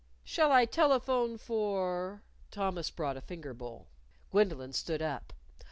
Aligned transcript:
"Shall 0.23 0.51
I 0.51 0.65
telephone 0.65 1.37
for?" 1.37 2.23
Thomas 2.49 2.89
brought 2.89 3.17
a 3.17 3.21
finger 3.21 3.53
bowl. 3.53 3.85
Gwendolyn 4.31 4.73
stood 4.73 5.03
up. 5.03 5.31